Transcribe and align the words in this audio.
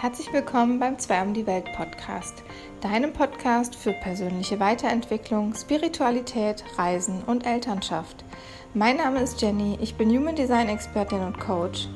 Herzlich 0.00 0.32
willkommen 0.32 0.78
beim 0.80 0.98
Zwei 0.98 1.20
um 1.20 1.34
die 1.34 1.46
Welt 1.46 1.70
Podcast, 1.74 2.42
deinem 2.80 3.12
Podcast 3.12 3.76
für 3.76 3.92
persönliche 3.92 4.58
Weiterentwicklung, 4.58 5.54
Spiritualität, 5.54 6.64
Reisen 6.78 7.22
und 7.24 7.44
Elternschaft. 7.44 8.24
Mein 8.72 8.96
Name 8.96 9.20
ist 9.20 9.42
Jenny, 9.42 9.76
ich 9.78 9.96
bin 9.96 10.08
Human 10.08 10.36
Design 10.36 10.70
Expertin 10.70 11.20
und 11.20 11.38
Coach 11.38 11.86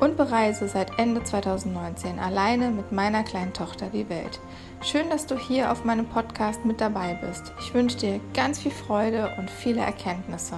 und 0.00 0.16
bereise 0.16 0.68
seit 0.68 0.98
Ende 0.98 1.22
2019 1.22 2.18
alleine 2.18 2.70
mit 2.70 2.92
meiner 2.92 3.24
kleinen 3.24 3.52
Tochter 3.52 3.90
die 3.92 4.08
Welt. 4.08 4.40
Schön, 4.82 5.10
dass 5.10 5.26
du 5.26 5.36
hier 5.36 5.70
auf 5.70 5.84
meinem 5.84 6.06
Podcast 6.06 6.64
mit 6.64 6.80
dabei 6.80 7.20
bist. 7.20 7.52
Ich 7.60 7.74
wünsche 7.74 7.98
dir 7.98 8.20
ganz 8.32 8.58
viel 8.58 8.72
Freude 8.72 9.34
und 9.36 9.50
viele 9.50 9.82
Erkenntnisse. 9.82 10.56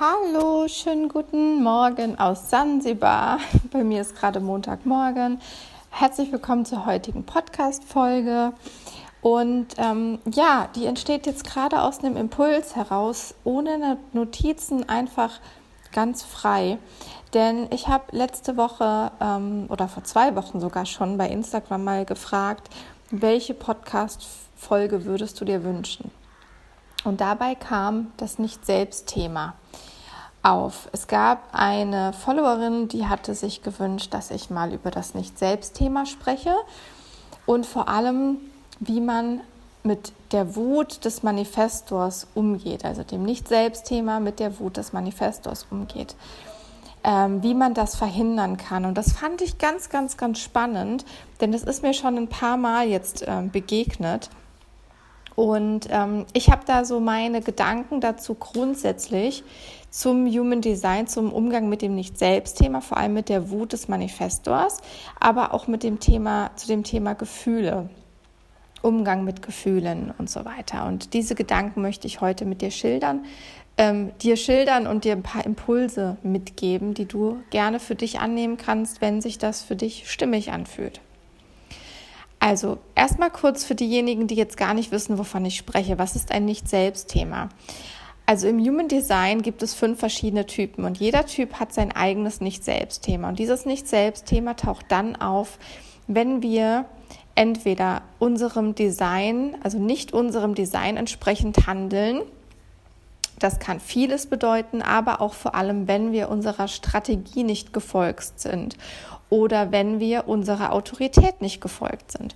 Hallo, 0.00 0.68
schönen 0.68 1.08
guten 1.08 1.60
Morgen 1.60 2.20
aus 2.20 2.50
Sansibar. 2.50 3.40
Bei 3.72 3.82
mir 3.82 4.00
ist 4.00 4.14
gerade 4.14 4.38
Montagmorgen. 4.38 5.40
Herzlich 5.90 6.30
willkommen 6.30 6.64
zur 6.64 6.86
heutigen 6.86 7.24
Podcast-Folge. 7.24 8.52
Und 9.22 9.66
ähm, 9.76 10.20
ja, 10.32 10.68
die 10.76 10.86
entsteht 10.86 11.26
jetzt 11.26 11.42
gerade 11.42 11.82
aus 11.82 11.98
einem 11.98 12.16
Impuls 12.16 12.76
heraus, 12.76 13.34
ohne 13.42 13.98
Notizen, 14.12 14.88
einfach 14.88 15.40
ganz 15.90 16.22
frei. 16.22 16.78
Denn 17.34 17.66
ich 17.72 17.88
habe 17.88 18.16
letzte 18.16 18.56
Woche 18.56 19.10
ähm, 19.20 19.66
oder 19.68 19.88
vor 19.88 20.04
zwei 20.04 20.36
Wochen 20.36 20.60
sogar 20.60 20.86
schon 20.86 21.18
bei 21.18 21.28
Instagram 21.28 21.82
mal 21.82 22.04
gefragt, 22.04 22.68
welche 23.10 23.52
Podcast-Folge 23.52 25.06
würdest 25.06 25.40
du 25.40 25.44
dir 25.44 25.64
wünschen? 25.64 26.12
Und 27.04 27.20
dabei 27.20 27.54
kam 27.54 28.12
das 28.16 28.38
Nicht-Selbst-Thema 28.38 29.54
auf. 30.42 30.88
Es 30.92 31.06
gab 31.06 31.48
eine 31.52 32.12
Followerin, 32.12 32.88
die 32.88 33.06
hatte 33.06 33.34
sich 33.34 33.62
gewünscht, 33.62 34.14
dass 34.14 34.30
ich 34.30 34.50
mal 34.50 34.72
über 34.72 34.90
das 34.90 35.14
Nicht-Selbst-Thema 35.14 36.06
spreche 36.06 36.54
und 37.46 37.66
vor 37.66 37.88
allem, 37.88 38.38
wie 38.80 39.00
man 39.00 39.40
mit 39.82 40.12
der 40.32 40.56
Wut 40.56 41.04
des 41.04 41.22
Manifestors 41.22 42.26
umgeht, 42.34 42.84
also 42.84 43.02
dem 43.02 43.22
Nicht-Selbst-Thema 43.22 44.20
mit 44.20 44.40
der 44.40 44.58
Wut 44.58 44.76
des 44.76 44.92
Manifestors 44.92 45.66
umgeht. 45.70 46.14
Ähm, 47.04 47.44
wie 47.44 47.54
man 47.54 47.74
das 47.74 47.94
verhindern 47.94 48.56
kann. 48.56 48.84
Und 48.84 48.98
das 48.98 49.12
fand 49.12 49.40
ich 49.40 49.58
ganz, 49.58 49.88
ganz, 49.88 50.16
ganz 50.16 50.40
spannend, 50.40 51.04
denn 51.40 51.52
das 51.52 51.62
ist 51.62 51.82
mir 51.82 51.94
schon 51.94 52.16
ein 52.16 52.26
paar 52.26 52.56
Mal 52.56 52.88
jetzt 52.88 53.24
ähm, 53.26 53.50
begegnet. 53.50 54.30
Und 55.38 55.86
ähm, 55.92 56.26
ich 56.32 56.50
habe 56.50 56.62
da 56.66 56.84
so 56.84 56.98
meine 56.98 57.40
Gedanken 57.40 58.00
dazu 58.00 58.34
grundsätzlich 58.34 59.44
zum 59.88 60.26
Human 60.26 60.60
Design, 60.60 61.06
zum 61.06 61.32
Umgang 61.32 61.68
mit 61.68 61.80
dem 61.80 61.94
Nicht-Selbst-Thema, 61.94 62.80
vor 62.80 62.96
allem 62.96 63.14
mit 63.14 63.28
der 63.28 63.48
Wut 63.48 63.72
des 63.72 63.86
Manifestors, 63.86 64.78
aber 65.20 65.54
auch 65.54 65.68
mit 65.68 65.84
dem 65.84 66.00
Thema, 66.00 66.50
zu 66.56 66.66
dem 66.66 66.82
Thema 66.82 67.12
Gefühle. 67.12 67.88
Umgang 68.82 69.22
mit 69.22 69.40
Gefühlen 69.40 70.12
und 70.18 70.28
so 70.28 70.44
weiter. 70.44 70.86
Und 70.86 71.14
diese 71.14 71.36
Gedanken 71.36 71.82
möchte 71.82 72.08
ich 72.08 72.20
heute 72.20 72.44
mit 72.44 72.60
dir 72.60 72.72
schildern, 72.72 73.24
ähm, 73.76 74.10
dir 74.18 74.36
schildern 74.36 74.88
und 74.88 75.04
dir 75.04 75.12
ein 75.12 75.22
paar 75.22 75.46
Impulse 75.46 76.16
mitgeben, 76.24 76.94
die 76.94 77.06
du 77.06 77.38
gerne 77.50 77.78
für 77.78 77.94
dich 77.94 78.18
annehmen 78.18 78.56
kannst, 78.56 79.00
wenn 79.00 79.20
sich 79.20 79.38
das 79.38 79.62
für 79.62 79.76
dich 79.76 80.10
stimmig 80.10 80.50
anfühlt. 80.50 81.00
Also 82.40 82.78
erstmal 82.94 83.30
kurz 83.30 83.64
für 83.64 83.74
diejenigen, 83.74 84.26
die 84.26 84.36
jetzt 84.36 84.56
gar 84.56 84.74
nicht 84.74 84.92
wissen, 84.92 85.18
wovon 85.18 85.44
ich 85.44 85.56
spreche. 85.56 85.98
Was 85.98 86.14
ist 86.14 86.30
ein 86.30 86.44
Nicht-Selbst-Thema? 86.44 87.48
Also 88.26 88.46
im 88.46 88.60
Human 88.60 88.88
Design 88.88 89.42
gibt 89.42 89.62
es 89.62 89.74
fünf 89.74 89.98
verschiedene 89.98 90.46
Typen 90.46 90.84
und 90.84 90.98
jeder 90.98 91.24
Typ 91.24 91.54
hat 91.54 91.72
sein 91.72 91.92
eigenes 91.92 92.40
Nicht-Selbst-Thema. 92.40 93.30
Und 93.30 93.38
dieses 93.38 93.64
Nicht-Selbst-Thema 93.64 94.54
taucht 94.54 94.86
dann 94.90 95.16
auf, 95.16 95.58
wenn 96.06 96.42
wir 96.42 96.84
entweder 97.34 98.02
unserem 98.18 98.74
Design, 98.74 99.56
also 99.62 99.78
nicht 99.78 100.12
unserem 100.12 100.54
Design 100.54 100.96
entsprechend 100.96 101.66
handeln. 101.66 102.20
Das 103.38 103.60
kann 103.60 103.80
vieles 103.80 104.26
bedeuten, 104.26 104.82
aber 104.82 105.20
auch 105.20 105.34
vor 105.34 105.54
allem, 105.54 105.88
wenn 105.88 106.12
wir 106.12 106.28
unserer 106.28 106.68
Strategie 106.68 107.44
nicht 107.44 107.72
gefolgt 107.72 108.40
sind 108.40 108.76
oder 109.30 109.72
wenn 109.72 110.00
wir 110.00 110.28
unserer 110.28 110.72
Autorität 110.72 111.40
nicht 111.40 111.60
gefolgt 111.60 112.12
sind. 112.12 112.34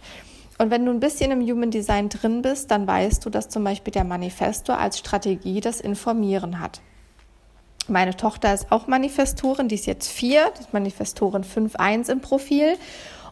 Und 0.59 0.71
wenn 0.71 0.85
du 0.85 0.93
ein 0.93 1.01
bisschen 1.01 1.31
im 1.31 1.41
Human 1.41 1.71
Design 1.71 2.09
drin 2.09 2.43
bist, 2.43 2.71
dann 2.71 2.87
weißt 2.87 3.25
du, 3.25 3.31
dass 3.31 3.49
zum 3.49 3.65
Beispiel 3.65 3.93
der 3.93 4.05
Manifestor 4.05 4.79
als 4.79 4.99
Strategie 4.99 5.61
das 5.61 5.81
Informieren 5.81 6.61
hat. 6.61 6.81
Meine 7.89 8.17
Tochter 8.17 8.55
ist 8.55 8.71
auch 8.71 8.87
Manifestorin, 8.87 9.69
die 9.69 9.75
ist 9.75 9.87
jetzt 9.87 10.09
vier, 10.09 10.53
die 10.57 10.61
ist 10.61 10.73
Manifestorin 10.73 11.43
5.1 11.43 12.13
im 12.13 12.21
Profil. 12.21 12.77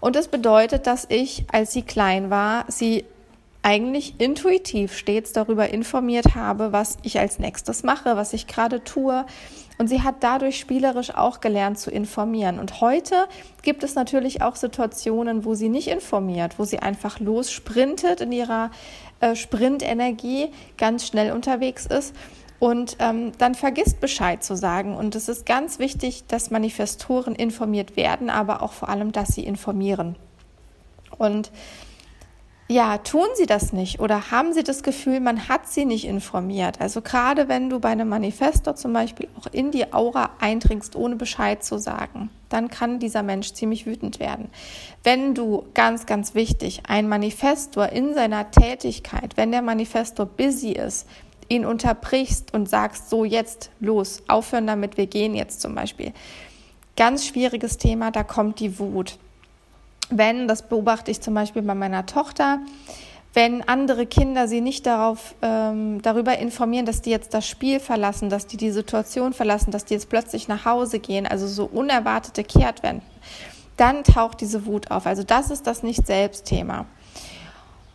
Und 0.00 0.16
das 0.16 0.28
bedeutet, 0.28 0.86
dass 0.86 1.06
ich, 1.08 1.44
als 1.52 1.72
sie 1.72 1.82
klein 1.82 2.30
war, 2.30 2.64
sie 2.68 3.04
eigentlich 3.62 4.14
intuitiv 4.18 4.96
stets 4.96 5.32
darüber 5.32 5.68
informiert 5.68 6.34
habe, 6.34 6.72
was 6.72 6.96
ich 7.02 7.18
als 7.18 7.38
nächstes 7.38 7.82
mache, 7.82 8.16
was 8.16 8.32
ich 8.32 8.46
gerade 8.46 8.82
tue, 8.84 9.26
und 9.80 9.86
sie 9.86 10.02
hat 10.02 10.16
dadurch 10.20 10.60
spielerisch 10.60 11.14
auch 11.14 11.40
gelernt 11.40 11.78
zu 11.78 11.90
informieren. 11.90 12.58
Und 12.58 12.82
heute 12.82 13.26
gibt 13.62 13.82
es 13.82 13.94
natürlich 13.94 14.42
auch 14.42 14.54
Situationen, 14.56 15.46
wo 15.46 15.54
sie 15.54 15.70
nicht 15.70 15.88
informiert, 15.88 16.58
wo 16.58 16.64
sie 16.64 16.80
einfach 16.80 17.18
lossprintet 17.18 18.20
in 18.20 18.30
ihrer 18.30 18.70
äh, 19.20 19.34
Sprintenergie, 19.34 20.48
ganz 20.76 21.06
schnell 21.06 21.32
unterwegs 21.32 21.86
ist 21.86 22.14
und 22.58 22.98
ähm, 22.98 23.32
dann 23.38 23.54
vergisst 23.54 24.00
Bescheid 24.00 24.44
zu 24.44 24.54
sagen. 24.54 24.94
Und 24.94 25.14
es 25.14 25.30
ist 25.30 25.46
ganz 25.46 25.78
wichtig, 25.78 26.24
dass 26.28 26.50
Manifestoren 26.50 27.34
informiert 27.34 27.96
werden, 27.96 28.28
aber 28.28 28.62
auch 28.62 28.72
vor 28.72 28.90
allem, 28.90 29.12
dass 29.12 29.28
sie 29.28 29.44
informieren. 29.44 30.14
Und 31.16 31.50
ja, 32.70 32.98
tun 32.98 33.26
sie 33.34 33.46
das 33.46 33.72
nicht 33.72 33.98
oder 33.98 34.30
haben 34.30 34.52
sie 34.52 34.62
das 34.62 34.84
Gefühl, 34.84 35.18
man 35.18 35.48
hat 35.48 35.66
sie 35.66 35.84
nicht 35.84 36.04
informiert? 36.04 36.80
Also 36.80 37.02
gerade 37.02 37.48
wenn 37.48 37.68
du 37.68 37.80
bei 37.80 37.88
einem 37.88 38.08
Manifestor 38.08 38.76
zum 38.76 38.92
Beispiel 38.92 39.26
auch 39.36 39.48
in 39.50 39.72
die 39.72 39.92
Aura 39.92 40.30
eindringst, 40.38 40.94
ohne 40.94 41.16
Bescheid 41.16 41.64
zu 41.64 41.78
sagen, 41.78 42.30
dann 42.48 42.68
kann 42.70 43.00
dieser 43.00 43.24
Mensch 43.24 43.54
ziemlich 43.54 43.86
wütend 43.86 44.20
werden. 44.20 44.50
Wenn 45.02 45.34
du, 45.34 45.64
ganz, 45.74 46.06
ganz 46.06 46.36
wichtig, 46.36 46.82
ein 46.86 47.08
Manifestor 47.08 47.88
in 47.88 48.14
seiner 48.14 48.52
Tätigkeit, 48.52 49.36
wenn 49.36 49.50
der 49.50 49.62
Manifestor 49.62 50.26
busy 50.26 50.70
ist, 50.70 51.08
ihn 51.48 51.66
unterbrichst 51.66 52.54
und 52.54 52.68
sagst, 52.68 53.10
so 53.10 53.24
jetzt 53.24 53.70
los, 53.80 54.22
aufhören 54.28 54.68
damit, 54.68 54.96
wir 54.96 55.08
gehen 55.08 55.34
jetzt 55.34 55.60
zum 55.60 55.74
Beispiel. 55.74 56.12
Ganz 56.96 57.26
schwieriges 57.26 57.78
Thema, 57.78 58.12
da 58.12 58.22
kommt 58.22 58.60
die 58.60 58.78
Wut 58.78 59.18
wenn, 60.10 60.48
das 60.48 60.62
beobachte 60.62 61.10
ich 61.10 61.20
zum 61.20 61.34
Beispiel 61.34 61.62
bei 61.62 61.74
meiner 61.74 62.06
Tochter, 62.06 62.60
wenn 63.32 63.62
andere 63.68 64.06
Kinder 64.06 64.48
sie 64.48 64.60
nicht 64.60 64.86
darauf, 64.86 65.36
ähm, 65.40 66.02
darüber 66.02 66.38
informieren, 66.38 66.84
dass 66.86 67.00
die 67.00 67.10
jetzt 67.10 67.32
das 67.32 67.46
Spiel 67.46 67.78
verlassen, 67.78 68.28
dass 68.28 68.46
die 68.46 68.56
die 68.56 68.72
Situation 68.72 69.32
verlassen, 69.32 69.70
dass 69.70 69.84
die 69.84 69.94
jetzt 69.94 70.08
plötzlich 70.08 70.48
nach 70.48 70.64
Hause 70.64 70.98
gehen, 70.98 71.26
also 71.26 71.46
so 71.46 71.64
unerwartete 71.64 72.42
Kehrtwenden, 72.42 73.06
dann 73.76 74.02
taucht 74.02 74.40
diese 74.40 74.66
Wut 74.66 74.90
auf. 74.90 75.06
Also 75.06 75.22
das 75.22 75.50
ist 75.50 75.66
das 75.66 75.82
Nicht-Selbst-Thema. 75.82 76.86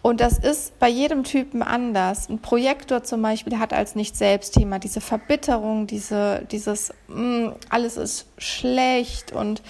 Und 0.02 0.22
das 0.22 0.38
ist 0.38 0.78
bei 0.78 0.88
jedem 0.88 1.24
Typen 1.24 1.64
anders. 1.64 2.30
Ein 2.30 2.38
Projektor 2.40 3.03
zum 3.03 3.24
Beispiel 3.24 3.58
hat 3.58 3.74
als 3.74 3.96
Nicht-Selbst-Thema 3.96 4.78
diese 4.78 5.02
Verbitterung, 5.02 5.88
diese, 5.88 6.46
dieses, 6.52 6.94
mh, 7.08 7.47
mm, 7.47 7.53
alles 7.70 7.97
ist 7.97 8.28
schlecht 8.38 9.32
und 9.32 9.64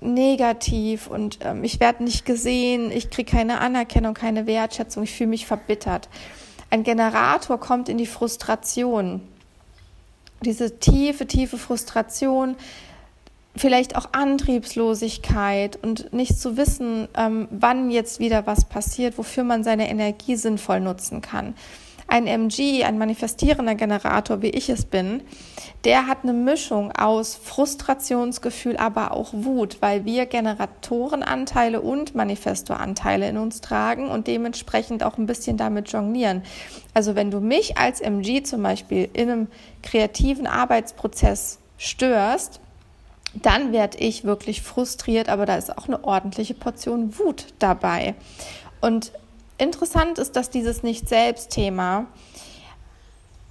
negativ 0.00 1.06
und 1.06 1.38
ähm, 1.42 1.64
ich 1.64 1.80
werde 1.80 2.04
nicht 2.04 2.24
gesehen, 2.24 2.90
ich 2.90 3.10
kriege 3.10 3.30
keine 3.30 3.60
Anerkennung, 3.60 4.14
keine 4.14 4.46
Wertschätzung, 4.46 5.02
ich 5.02 5.12
fühle 5.12 5.30
mich 5.30 5.46
verbittert. 5.46 6.08
Ein 6.70 6.84
Generator 6.84 7.58
kommt 7.58 7.88
in 7.88 7.98
die 7.98 8.06
Frustration. 8.06 9.22
Diese 10.42 10.78
tiefe, 10.78 11.26
tiefe 11.26 11.58
Frustration, 11.58 12.56
vielleicht 13.56 13.96
auch 13.96 14.10
Antriebslosigkeit 14.12 15.78
und 15.82 16.12
nicht 16.12 16.38
zu 16.38 16.56
wissen, 16.56 17.08
ähm, 17.16 17.48
wann 17.50 17.90
jetzt 17.90 18.20
wieder 18.20 18.46
was 18.46 18.64
passiert, 18.64 19.18
wofür 19.18 19.44
man 19.44 19.64
seine 19.64 19.90
Energie 19.90 20.36
sinnvoll 20.36 20.80
nutzen 20.80 21.20
kann. 21.20 21.54
Ein 22.12 22.26
MG, 22.26 22.82
ein 22.82 22.98
manifestierender 22.98 23.76
Generator, 23.76 24.42
wie 24.42 24.48
ich 24.50 24.68
es 24.68 24.84
bin, 24.84 25.22
der 25.84 26.08
hat 26.08 26.24
eine 26.24 26.32
Mischung 26.32 26.90
aus 26.90 27.36
Frustrationsgefühl, 27.36 28.76
aber 28.78 29.12
auch 29.12 29.28
Wut, 29.32 29.76
weil 29.78 30.04
wir 30.04 30.26
Generatorenanteile 30.26 31.80
und 31.80 32.16
Manifestoranteile 32.16 33.28
in 33.28 33.38
uns 33.38 33.60
tragen 33.60 34.08
und 34.08 34.26
dementsprechend 34.26 35.04
auch 35.04 35.18
ein 35.18 35.26
bisschen 35.26 35.56
damit 35.56 35.92
jonglieren. 35.92 36.42
Also 36.94 37.14
wenn 37.14 37.30
du 37.30 37.38
mich 37.38 37.78
als 37.78 38.00
MG 38.00 38.42
zum 38.42 38.64
Beispiel 38.64 39.08
in 39.12 39.30
einem 39.30 39.46
kreativen 39.84 40.48
Arbeitsprozess 40.48 41.60
störst, 41.78 42.58
dann 43.34 43.70
werde 43.72 43.98
ich 43.98 44.24
wirklich 44.24 44.62
frustriert, 44.62 45.28
aber 45.28 45.46
da 45.46 45.54
ist 45.54 45.78
auch 45.78 45.86
eine 45.86 46.02
ordentliche 46.02 46.54
Portion 46.54 47.16
Wut 47.20 47.54
dabei. 47.60 48.16
Und 48.80 49.12
Interessant 49.60 50.18
ist, 50.18 50.36
dass 50.36 50.48
dieses 50.48 50.82
Nicht-Selbst-Thema 50.82 52.06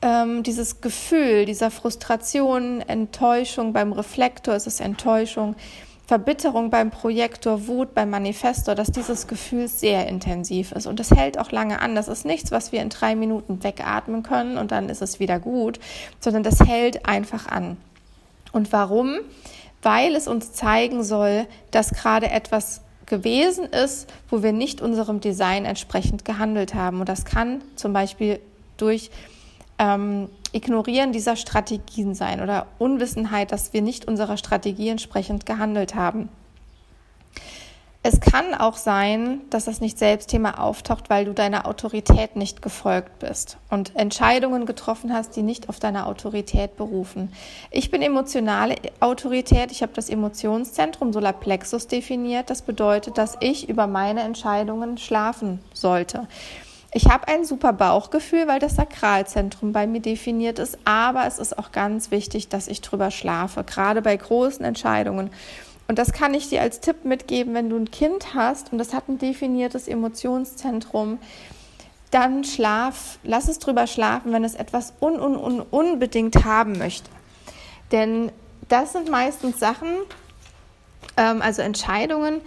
ähm, 0.02 0.42
dieses 0.42 0.82
Gefühl 0.82 1.46
dieser 1.46 1.70
Frustration, 1.70 2.82
Enttäuschung 2.82 3.74
beim 3.74 3.92
Reflektor 3.92 4.56
ist 4.56 4.66
es 4.66 4.80
Enttäuschung, 4.80 5.56
Verbitterung 6.08 6.72
beim 6.72 6.90
Projektor, 6.90 7.68
Wut 7.68 7.94
beim 7.94 8.10
Manifestor, 8.10 8.74
dass 8.74 8.92
dieses 8.92 9.28
Gefühl 9.28 9.68
sehr 9.68 10.08
intensiv 10.08 10.72
ist. 10.72 10.88
Und 10.88 11.00
das 11.00 11.12
hält 11.12 11.38
auch 11.38 11.52
lange 11.52 11.80
an. 11.80 11.94
Das 11.94 12.08
ist 12.08 12.26
nichts, 12.26 12.50
was 12.50 12.72
wir 12.72 12.82
in 12.82 12.90
drei 12.90 13.14
Minuten 13.14 13.64
wegatmen 13.64 14.24
können 14.24 14.58
und 14.58 14.72
dann 14.72 14.90
ist 14.90 15.04
es 15.04 15.20
wieder 15.20 15.40
gut, 15.40 15.80
sondern 16.20 16.42
das 16.42 16.62
hält 16.62 17.06
einfach 17.08 17.46
an. 17.46 17.78
Und 18.52 18.74
warum? 18.74 19.20
Weil 19.84 20.16
es 20.16 20.28
uns 20.28 20.54
zeigen 20.54 21.04
soll, 21.04 21.46
dass 21.70 21.92
gerade 21.92 22.32
etwas 22.32 22.82
gewesen 23.10 23.66
ist, 23.66 24.12
wo 24.30 24.42
wir 24.42 24.54
nicht 24.54 24.82
unserem 24.82 25.20
Design 25.20 25.66
entsprechend 25.66 26.24
gehandelt 26.24 26.74
haben. 26.74 27.00
Und 27.00 27.10
das 27.10 27.26
kann 27.26 27.62
zum 27.76 27.92
Beispiel 27.92 28.40
durch 28.78 29.12
ähm, 29.78 30.30
Ignorieren 30.52 31.12
dieser 31.12 31.36
Strategien 31.36 32.16
sein 32.16 32.42
oder 32.42 32.68
Unwissenheit, 32.80 33.52
dass 33.52 33.74
wir 33.74 33.82
nicht 33.82 34.08
unserer 34.08 34.38
Strategie 34.38 34.90
entsprechend 34.90 35.46
gehandelt 35.46 35.96
haben. 35.96 36.30
Es 38.12 38.22
kann 38.22 38.56
auch 38.56 38.76
sein, 38.76 39.42
dass 39.52 39.66
das 39.66 39.82
Nicht-Selbst-Thema 39.82 40.60
auftaucht, 40.60 41.12
weil 41.12 41.26
du 41.26 41.34
deiner 41.36 41.68
Autorität 41.68 42.36
nicht 42.36 42.64
gefolgt 42.64 43.20
bist 43.20 43.58
und 43.70 43.96
Entscheidungen 43.96 44.66
getroffen 44.66 45.14
hast, 45.14 45.36
die 45.36 45.44
nicht 45.44 45.70
auf 45.70 45.80
deine 45.80 46.08
Autorität 46.08 46.76
berufen. 46.76 47.32
Ich 47.70 47.92
bin 47.92 48.02
emotionale 48.02 48.78
Autorität. 49.00 49.72
Ich 49.72 49.84
habe 49.84 49.92
das 49.94 50.10
Emotionszentrum 50.10 51.14
Solarplexus 51.14 51.86
definiert. 51.86 52.50
Das 52.50 52.64
bedeutet, 52.64 53.20
dass 53.20 53.38
ich 53.42 53.70
über 53.70 53.86
meine 53.86 54.22
Entscheidungen 54.22 54.98
schlafen 54.98 55.60
sollte. 55.76 56.28
Ich 56.92 57.06
habe 57.08 57.28
ein 57.28 57.46
super 57.46 57.74
Bauchgefühl, 57.74 58.48
weil 58.48 58.60
das 58.60 58.76
Sakralzentrum 58.76 59.72
bei 59.72 59.86
mir 59.86 60.02
definiert 60.02 60.58
ist, 60.58 60.80
aber 60.86 61.28
es 61.28 61.38
ist 61.38 61.60
auch 61.60 61.72
ganz 61.72 62.10
wichtig, 62.10 62.50
dass 62.50 62.68
ich 62.68 62.82
drüber 62.82 63.12
schlafe, 63.12 63.64
gerade 63.64 64.02
bei 64.02 64.18
großen 64.18 64.66
Entscheidungen. 64.66 65.30
Und 65.90 65.98
das 65.98 66.14
kann 66.14 66.36
ich 66.36 66.50
dir 66.50 66.62
als 66.62 66.82
Tipp 66.82 67.04
mitgeben, 67.04 67.56
wenn 67.56 67.72
du 67.72 67.76
ein 67.76 67.90
Kind 67.90 68.36
hast 68.36 68.72
und 68.72 68.78
das 68.78 68.94
hat 68.94 69.10
ein 69.10 69.18
definiertes 69.18 69.88
Emotionszentrum, 69.88 71.18
dann 72.12 72.44
schlaf, 72.44 73.18
lass 73.24 73.48
es 73.48 73.58
drüber 73.58 73.88
schlafen, 73.88 74.32
wenn 74.32 74.44
es 74.44 74.54
etwas 74.54 74.94
un, 75.02 75.20
un, 75.20 75.36
un, 75.36 75.62
unbedingt 75.62 76.46
haben 76.46 76.78
möchte. 76.78 77.10
Denn 77.92 78.32
das 78.68 78.94
sind 78.94 79.10
meistens 79.10 79.58
Sachen, 79.58 79.90
ähm, 81.18 81.42
also 81.42 81.64
Entscheidungen, 81.64 82.42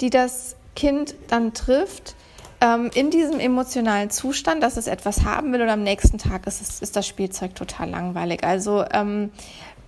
die 0.00 0.10
das 0.10 0.56
Kind 0.74 1.14
dann 1.28 1.54
trifft, 1.54 2.16
ähm, 2.60 2.90
in 2.94 3.10
diesem 3.10 3.38
emotionalen 3.38 4.10
Zustand, 4.10 4.60
dass 4.60 4.76
es 4.76 4.88
etwas 4.88 5.22
haben 5.22 5.52
will 5.52 5.62
und 5.62 5.68
am 5.68 5.84
nächsten 5.84 6.18
Tag 6.18 6.48
ist, 6.48 6.60
es, 6.60 6.82
ist 6.82 6.96
das 6.96 7.06
Spielzeug 7.06 7.54
total 7.54 7.90
langweilig. 7.90 8.42
Also 8.42 8.84
ähm, 8.90 9.30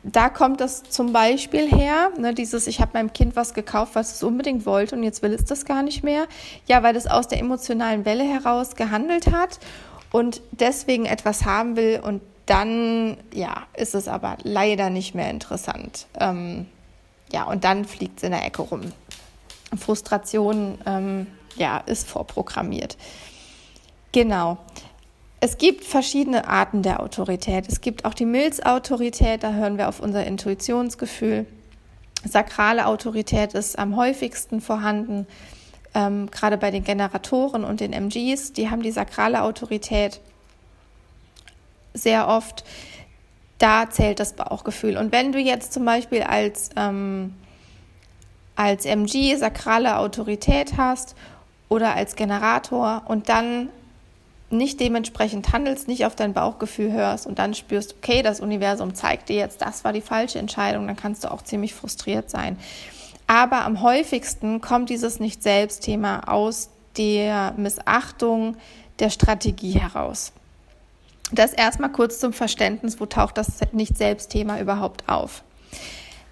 da 0.03 0.29
kommt 0.29 0.61
das 0.61 0.83
zum 0.85 1.13
Beispiel 1.13 1.71
her, 1.71 2.11
ne, 2.19 2.33
dieses, 2.33 2.67
ich 2.67 2.81
habe 2.81 2.93
meinem 2.95 3.13
Kind 3.13 3.37
was 3.37 3.55
gekauft, 3.55 3.95
was 3.95 4.15
es 4.15 4.23
unbedingt 4.23 4.65
wollte 4.65 4.97
und 4.97 5.03
jetzt 5.03 5.23
will 5.23 5.35
es 5.35 5.45
das 5.45 5.65
gar 5.65 5.83
nicht 5.83 6.03
mehr. 6.03 6.27
Ja, 6.67 6.83
weil 6.83 6.97
es 6.97 7.07
aus 7.07 7.29
der 7.29 7.39
emotionalen 7.39 8.05
Welle 8.05 8.25
heraus 8.25 8.77
gehandelt 8.77 9.31
hat 9.31 9.59
und 10.11 10.41
deswegen 10.53 11.07
etwas 11.07 11.45
haben 11.45 11.77
will 11.77 12.01
und 12.03 12.23
dann, 12.47 13.17
ja, 13.33 13.67
ist 13.77 13.95
es 13.95 14.09
aber 14.09 14.37
leider 14.43 14.91
nicht 14.91 15.15
mehr 15.15 15.31
interessant. 15.31 16.07
Ähm, 16.19 16.67
ja, 17.31 17.45
und 17.45 17.63
dann 17.65 17.85
fliegt 17.85 18.19
es 18.19 18.23
in 18.25 18.33
der 18.33 18.45
Ecke 18.45 18.63
rum. 18.63 18.81
Frustration, 19.79 20.79
ähm, 20.85 21.27
ja, 21.57 21.79
ist 21.79 22.09
vorprogrammiert. 22.09 22.97
Genau. 24.13 24.59
Es 25.43 25.57
gibt 25.57 25.85
verschiedene 25.85 26.47
Arten 26.47 26.83
der 26.83 27.01
Autorität. 27.01 27.67
Es 27.67 27.81
gibt 27.81 28.05
auch 28.05 28.13
die 28.13 28.27
Milzautorität, 28.27 29.43
da 29.43 29.53
hören 29.53 29.79
wir 29.79 29.89
auf 29.89 30.01
unser 30.01 30.27
Intuitionsgefühl. 30.27 31.47
Sakrale 32.25 32.85
Autorität 32.87 33.55
ist 33.55 33.79
am 33.79 33.97
häufigsten 33.97 34.61
vorhanden, 34.61 35.27
ähm, 35.95 36.31
gerade 36.31 36.59
bei 36.59 36.71
den 36.71 36.85
Generatoren 36.85 37.65
und 37.65 37.81
den 37.81 37.95
MGs. 37.95 38.53
Die 38.53 38.69
haben 38.69 38.83
die 38.83 38.91
sakrale 38.91 39.43
Autorität 39.43 40.21
sehr 41.95 42.29
oft. 42.29 42.65
Da 43.57 43.89
zählt 43.89 44.21
das 44.21 44.35
Bauchgefühl. 44.35 44.99
Und 44.99 45.11
wenn 45.11 45.33
du 45.33 45.39
jetzt 45.39 45.73
zum 45.73 45.87
Beispiel 45.87 46.23
als, 46.23 46.69
ähm, 46.77 47.35
als 48.57 48.85
MG 48.85 49.37
sakrale 49.37 49.97
Autorität 49.97 50.77
hast 50.77 51.17
oder 51.71 51.95
als 51.95 52.15
Generator 52.15 53.05
und 53.07 53.31
dann 53.31 53.71
nicht 54.51 54.81
dementsprechend 54.81 55.53
handelst, 55.53 55.89
nicht 55.89 56.05
auf 56.05 56.17
dein 56.17 56.33
Bauchgefühl 56.33 56.93
hörst 56.93 57.27
und 57.27 57.39
dann 57.39 57.55
spürst, 57.55 57.95
okay, 57.99 58.23
das 58.23 58.41
Universum 58.41 58.95
zeigt 58.95 59.29
dir 59.29 59.37
jetzt, 59.37 59.63
das 59.63 59.85
war 59.85 59.93
die 59.93 60.01
falsche 60.01 60.39
Entscheidung, 60.39 60.87
dann 60.87 60.97
kannst 60.97 61.25
du 61.25 61.31
auch 61.31 61.43
ziemlich 61.43 61.75
frustriert 61.75 62.31
sein. 62.31 62.59
Aber 63.27 63.65
am 63.65 63.81
häufigsten 63.81 64.61
kommt 64.61 64.91
dieses 64.91 65.21
Nicht-Selbst-Thema 65.21 66.29
aus 66.29 66.71
der 66.97 67.55
Missachtung 67.57 68.57
der 68.99 69.11
Strategie 69.11 69.79
heraus. 69.79 70.33
Das 71.33 71.53
erstmal 71.53 71.93
kurz 71.93 72.19
zum 72.19 72.33
Verständnis, 72.33 72.99
wo 72.99 73.07
taucht 73.07 73.39
das 73.39 73.61
Nicht-Selbst-Thema 73.71 74.61
überhaupt 74.61 75.09
auf? 75.09 75.45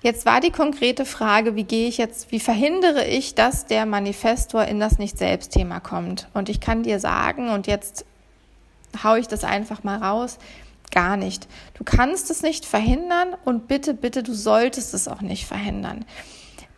Jetzt 0.01 0.27
war 0.27 0.41
die 0.41 0.53
konkrete 0.53 1.05
Frage, 1.05 1.57
wie 1.57 1.65
gehe 1.65 1.89
ich 1.89 1.99
jetzt, 1.99 2.31
wie 2.31 2.39
verhindere 2.39 3.05
ich, 3.05 3.35
dass 3.35 3.67
der 3.67 3.85
Manifestor 3.85 4.65
in 4.65 4.79
das 4.79 4.99
Nicht-Selbst-Thema 4.99 5.81
kommt? 5.81 6.29
Und 6.35 6.49
ich 6.49 6.61
kann 6.61 6.85
dir 6.85 7.01
sagen, 7.01 7.51
und 7.51 7.67
jetzt 7.67 8.05
haue 9.03 9.19
ich 9.19 9.27
das 9.27 9.43
einfach 9.43 9.83
mal 9.83 9.99
raus, 9.99 10.39
gar 10.93 11.17
nicht. 11.17 11.49
Du 11.75 11.85
kannst 11.85 12.31
es 12.31 12.43
nicht 12.43 12.65
verhindern 12.65 13.35
und 13.45 13.67
bitte, 13.67 13.93
bitte, 13.93 14.23
du 14.23 14.35
solltest 14.35 14.95
es 14.95 15.09
auch 15.09 15.21
nicht 15.21 15.47
verhindern. 15.47 16.05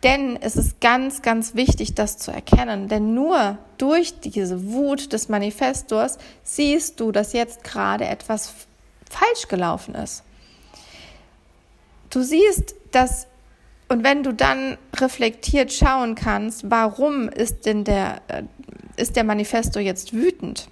Denn 0.03 0.35
es 0.41 0.55
ist 0.55 0.81
ganz, 0.81 1.21
ganz 1.21 1.53
wichtig, 1.53 1.93
das 1.93 2.17
zu 2.17 2.31
erkennen. 2.31 2.87
Denn 2.87 3.13
nur 3.13 3.59
durch 3.77 4.19
diese 4.19 4.71
Wut 4.71 5.13
des 5.13 5.29
Manifestors 5.29 6.17
siehst 6.43 6.99
du, 6.99 7.11
dass 7.11 7.33
jetzt 7.33 7.63
gerade 7.63 8.05
etwas 8.05 8.53
falsch 9.07 9.47
gelaufen 9.47 9.93
ist. 9.93 10.23
Du 12.11 12.21
siehst, 12.21 12.75
dass, 12.91 13.27
und 13.87 14.03
wenn 14.03 14.21
du 14.21 14.33
dann 14.33 14.77
reflektiert 14.95 15.73
schauen 15.73 16.15
kannst, 16.15 16.69
warum 16.69 17.29
ist 17.29 17.65
denn 17.65 17.83
der, 17.83 18.21
äh, 18.27 18.43
ist 18.97 19.15
der 19.15 19.23
Manifesto 19.23 19.79
jetzt 19.79 20.13
wütend? 20.13 20.67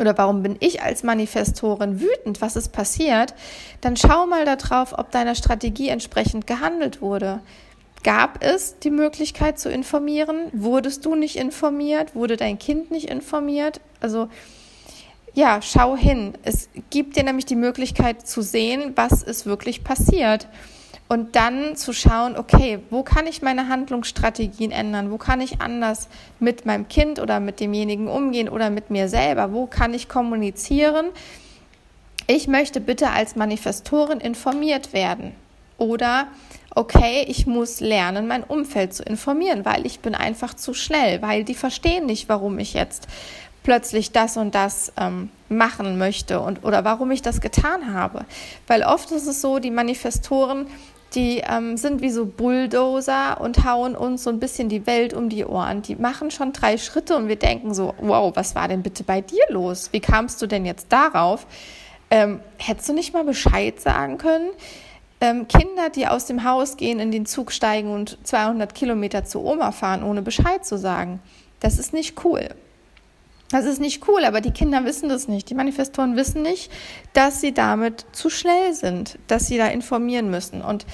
Oder 0.00 0.16
warum 0.16 0.42
bin 0.42 0.56
ich 0.60 0.82
als 0.82 1.02
Manifestorin 1.02 2.00
wütend? 2.00 2.40
Was 2.40 2.56
ist 2.56 2.70
passiert? 2.72 3.34
Dann 3.82 3.96
schau 3.96 4.26
mal 4.26 4.44
darauf, 4.44 4.98
ob 4.98 5.10
deiner 5.10 5.34
Strategie 5.34 5.88
entsprechend 5.88 6.46
gehandelt 6.46 7.02
wurde. 7.02 7.40
Gab 8.02 8.42
es 8.42 8.78
die 8.78 8.90
Möglichkeit 8.90 9.58
zu 9.58 9.68
informieren? 9.68 10.48
Wurdest 10.52 11.04
du 11.04 11.14
nicht 11.14 11.36
informiert? 11.36 12.14
Wurde 12.14 12.36
dein 12.36 12.58
Kind 12.58 12.90
nicht 12.90 13.10
informiert? 13.10 13.80
Also, 14.00 14.28
ja, 15.34 15.60
schau 15.62 15.96
hin. 15.96 16.34
Es 16.42 16.68
gibt 16.90 17.16
dir 17.16 17.24
nämlich 17.24 17.46
die 17.46 17.56
Möglichkeit 17.56 18.26
zu 18.26 18.42
sehen, 18.42 18.92
was 18.96 19.22
ist 19.22 19.46
wirklich 19.46 19.84
passiert. 19.84 20.46
Und 21.08 21.36
dann 21.36 21.76
zu 21.76 21.92
schauen, 21.92 22.38
okay, 22.38 22.78
wo 22.88 23.02
kann 23.02 23.26
ich 23.26 23.42
meine 23.42 23.68
Handlungsstrategien 23.68 24.70
ändern? 24.70 25.10
Wo 25.10 25.18
kann 25.18 25.42
ich 25.42 25.60
anders 25.60 26.08
mit 26.38 26.64
meinem 26.64 26.88
Kind 26.88 27.18
oder 27.18 27.38
mit 27.38 27.60
demjenigen 27.60 28.08
umgehen 28.08 28.48
oder 28.48 28.70
mit 28.70 28.90
mir 28.90 29.08
selber? 29.08 29.52
Wo 29.52 29.66
kann 29.66 29.92
ich 29.92 30.08
kommunizieren? 30.08 31.06
Ich 32.26 32.48
möchte 32.48 32.80
bitte 32.80 33.10
als 33.10 33.36
Manifestorin 33.36 34.20
informiert 34.20 34.94
werden. 34.94 35.32
Oder, 35.76 36.28
okay, 36.74 37.24
ich 37.26 37.46
muss 37.46 37.80
lernen, 37.80 38.26
mein 38.26 38.44
Umfeld 38.44 38.94
zu 38.94 39.02
informieren, 39.02 39.64
weil 39.64 39.84
ich 39.84 40.00
bin 40.00 40.14
einfach 40.14 40.54
zu 40.54 40.72
schnell, 40.72 41.20
weil 41.20 41.44
die 41.44 41.54
verstehen 41.54 42.06
nicht, 42.06 42.28
warum 42.28 42.58
ich 42.58 42.72
jetzt 42.72 43.08
plötzlich 43.62 44.12
das 44.12 44.36
und 44.36 44.54
das 44.54 44.92
ähm, 44.96 45.30
machen 45.48 45.98
möchte 45.98 46.40
und 46.40 46.64
oder 46.64 46.84
warum 46.84 47.10
ich 47.10 47.22
das 47.22 47.40
getan 47.40 47.94
habe. 47.94 48.24
Weil 48.66 48.82
oft 48.82 49.10
ist 49.10 49.26
es 49.26 49.40
so, 49.40 49.58
die 49.58 49.70
Manifestoren, 49.70 50.66
die 51.14 51.42
ähm, 51.46 51.76
sind 51.76 52.00
wie 52.00 52.10
so 52.10 52.26
Bulldozer 52.26 53.40
und 53.40 53.64
hauen 53.64 53.94
uns 53.94 54.24
so 54.24 54.30
ein 54.30 54.40
bisschen 54.40 54.68
die 54.68 54.86
Welt 54.86 55.12
um 55.14 55.28
die 55.28 55.44
Ohren. 55.44 55.82
Die 55.82 55.96
machen 55.96 56.30
schon 56.30 56.52
drei 56.52 56.78
Schritte 56.78 57.16
und 57.16 57.28
wir 57.28 57.36
denken 57.36 57.74
so, 57.74 57.94
wow, 58.00 58.32
was 58.34 58.54
war 58.54 58.68
denn 58.68 58.82
bitte 58.82 59.04
bei 59.04 59.20
dir 59.20 59.44
los? 59.50 59.90
Wie 59.92 60.00
kamst 60.00 60.40
du 60.40 60.46
denn 60.46 60.64
jetzt 60.64 60.90
darauf? 60.90 61.46
Ähm, 62.10 62.40
hättest 62.58 62.88
du 62.88 62.92
nicht 62.94 63.12
mal 63.12 63.24
Bescheid 63.24 63.80
sagen 63.80 64.18
können? 64.18 64.50
Ähm, 65.20 65.46
Kinder, 65.48 65.88
die 65.88 66.06
aus 66.08 66.26
dem 66.26 66.44
Haus 66.44 66.76
gehen, 66.76 66.98
in 66.98 67.12
den 67.12 67.26
Zug 67.26 67.52
steigen 67.52 67.92
und 67.92 68.18
200 68.24 68.74
Kilometer 68.74 69.24
zu 69.24 69.44
Oma 69.44 69.70
fahren, 69.70 70.02
ohne 70.02 70.22
Bescheid 70.22 70.64
zu 70.64 70.76
sagen. 70.78 71.20
Das 71.60 71.78
ist 71.78 71.92
nicht 71.92 72.24
cool. 72.24 72.48
Das 73.52 73.66
ist 73.66 73.80
nicht 73.80 74.08
cool, 74.08 74.24
aber 74.24 74.40
die 74.40 74.50
Kinder 74.50 74.84
wissen 74.86 75.10
das 75.10 75.28
nicht. 75.28 75.50
Die 75.50 75.54
Manifestoren 75.54 76.16
wissen 76.16 76.40
nicht, 76.40 76.72
dass 77.12 77.42
sie 77.42 77.52
damit 77.52 78.06
zu 78.12 78.30
schnell 78.30 78.72
sind, 78.72 79.18
dass 79.26 79.46
sie 79.46 79.58
da 79.58 79.66
informieren 79.66 80.30
müssen. 80.30 80.62
Und 80.62 80.86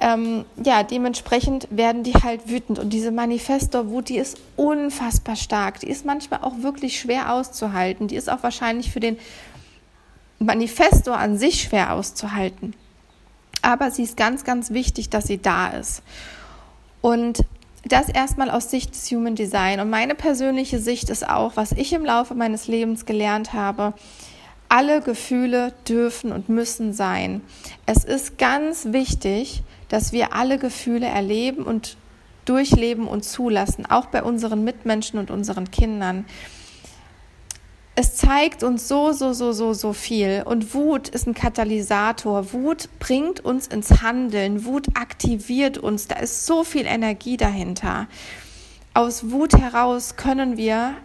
ähm, 0.00 0.44
ja, 0.62 0.82
dementsprechend 0.82 1.68
werden 1.70 2.02
die 2.02 2.14
halt 2.14 2.48
wütend. 2.48 2.80
Und 2.80 2.92
diese 2.92 3.12
Manifestor-Wut, 3.12 4.08
die 4.08 4.18
ist 4.18 4.38
unfassbar 4.56 5.36
stark. 5.36 5.78
Die 5.80 5.88
ist 5.88 6.04
manchmal 6.04 6.40
auch 6.42 6.62
wirklich 6.62 6.98
schwer 6.98 7.32
auszuhalten. 7.32 8.08
Die 8.08 8.16
ist 8.16 8.28
auch 8.28 8.42
wahrscheinlich 8.42 8.90
für 8.90 9.00
den 9.00 9.16
Manifesto 10.40 11.12
an 11.12 11.38
sich 11.38 11.62
schwer 11.62 11.92
auszuhalten. 11.92 12.74
Aber 13.62 13.92
sie 13.92 14.02
ist 14.02 14.16
ganz, 14.16 14.42
ganz 14.42 14.70
wichtig, 14.72 15.10
dass 15.10 15.28
sie 15.28 15.40
da 15.40 15.68
ist. 15.68 16.02
Und 17.00 17.44
das 17.86 18.08
erstmal 18.08 18.50
aus 18.50 18.70
Sicht 18.70 18.94
des 18.94 19.10
Human 19.10 19.34
Design. 19.34 19.80
Und 19.80 19.90
meine 19.90 20.14
persönliche 20.14 20.78
Sicht 20.78 21.10
ist 21.10 21.28
auch, 21.28 21.52
was 21.56 21.72
ich 21.72 21.92
im 21.92 22.04
Laufe 22.04 22.34
meines 22.34 22.66
Lebens 22.66 23.06
gelernt 23.06 23.52
habe, 23.52 23.94
alle 24.68 25.00
Gefühle 25.00 25.72
dürfen 25.88 26.32
und 26.32 26.48
müssen 26.48 26.92
sein. 26.92 27.42
Es 27.86 28.04
ist 28.04 28.38
ganz 28.38 28.86
wichtig, 28.86 29.62
dass 29.88 30.12
wir 30.12 30.34
alle 30.34 30.58
Gefühle 30.58 31.06
erleben 31.06 31.64
und 31.64 31.96
durchleben 32.44 33.06
und 33.06 33.24
zulassen, 33.24 33.86
auch 33.86 34.06
bei 34.06 34.22
unseren 34.22 34.64
Mitmenschen 34.64 35.18
und 35.18 35.30
unseren 35.30 35.70
Kindern. 35.70 36.24
Es 37.96 38.16
zeigt 38.16 38.64
uns 38.64 38.88
so, 38.88 39.12
so, 39.12 39.32
so, 39.32 39.52
so, 39.52 39.72
so 39.72 39.92
viel. 39.92 40.42
Und 40.44 40.74
Wut 40.74 41.08
ist 41.08 41.28
ein 41.28 41.34
Katalysator. 41.34 42.52
Wut 42.52 42.88
bringt 42.98 43.44
uns 43.44 43.68
ins 43.68 44.02
Handeln. 44.02 44.64
Wut 44.64 44.88
aktiviert 44.94 45.78
uns. 45.78 46.08
Da 46.08 46.16
ist 46.16 46.44
so 46.44 46.64
viel 46.64 46.86
Energie 46.86 47.36
dahinter. 47.36 48.08
Aus 48.94 49.30
Wut 49.30 49.52
heraus 49.56 50.16
können 50.16 50.56
wir 50.56 50.96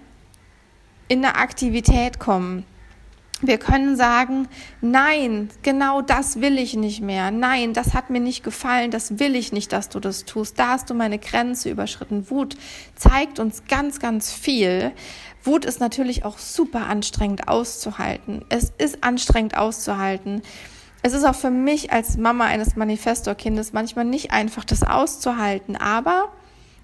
in 1.10 1.24
eine 1.24 1.36
Aktivität 1.36 2.20
kommen. 2.20 2.66
Wir 3.42 3.58
können 3.58 3.96
sagen, 3.96 4.50
nein, 4.82 5.50
genau 5.64 6.02
das 6.02 6.42
will 6.42 6.58
ich 6.58 6.76
nicht 6.76 7.02
mehr. 7.02 7.32
Nein, 7.32 7.74
das 7.74 7.94
hat 7.94 8.10
mir 8.10 8.20
nicht 8.20 8.44
gefallen, 8.44 8.92
das 8.92 9.18
will 9.20 9.34
ich 9.36 9.54
nicht, 9.54 9.72
dass 9.72 9.88
du 9.88 10.02
das 10.02 10.26
tust. 10.26 10.60
Da 10.60 10.70
hast 10.70 10.90
du 10.90 10.94
meine 10.94 11.20
Grenze 11.20 11.70
überschritten. 11.70 12.30
Wut 12.30 12.58
zeigt 12.96 13.40
uns 13.40 13.64
ganz, 13.70 14.00
ganz 14.00 14.34
viel. 14.34 14.92
Wut 15.44 15.64
ist 15.64 15.80
natürlich 15.80 16.26
auch 16.26 16.38
super 16.38 16.88
anstrengend 16.88 17.48
auszuhalten. 17.48 18.44
Es 18.50 18.74
ist 18.78 19.06
anstrengend 19.06 19.56
auszuhalten. 19.56 20.42
Es 21.02 21.14
ist 21.14 21.24
auch 21.24 21.36
für 21.36 21.50
mich 21.50 21.94
als 21.94 22.18
Mama 22.18 22.44
eines 22.44 22.76
Manifestorkindes 22.76 23.72
manchmal 23.72 24.04
nicht 24.04 24.32
einfach, 24.32 24.66
das 24.66 24.84
auszuhalten, 24.84 25.78
aber 25.78 26.34